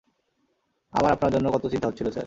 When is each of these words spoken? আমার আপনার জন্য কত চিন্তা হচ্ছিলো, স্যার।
আমার 0.93 1.11
আপনার 1.11 1.31
জন্য 1.31 1.45
কত 1.51 1.63
চিন্তা 1.67 1.87
হচ্ছিলো, 1.87 2.09
স্যার। 2.11 2.19